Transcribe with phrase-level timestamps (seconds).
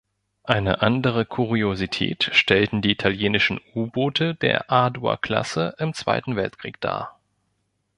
[0.45, 7.19] Eine andere Kuriosität stellten die italienischen U-Boote der Adua-Klasse im Zweiten Weltkrieg dar.